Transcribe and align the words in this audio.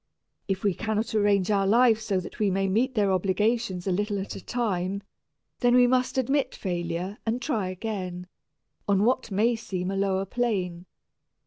If 0.47 0.63
we 0.63 0.73
cannot 0.73 1.13
arrange 1.13 1.51
our 1.51 1.67
lives 1.67 2.03
so 2.05 2.19
that 2.21 2.39
we 2.39 2.49
may 2.49 2.67
meet 2.67 2.95
their 2.95 3.11
obligations 3.11 3.85
a 3.85 3.91
little 3.91 4.17
at 4.17 4.35
a 4.35 4.43
time, 4.43 5.03
then 5.59 5.75
we 5.75 5.85
must 5.85 6.17
admit 6.17 6.55
failure 6.55 7.19
and 7.23 7.39
try 7.39 7.67
again, 7.67 8.25
on 8.87 9.05
what 9.05 9.29
may 9.29 9.55
seem 9.55 9.91
a 9.91 9.95
lower 9.95 10.25
plane. 10.25 10.87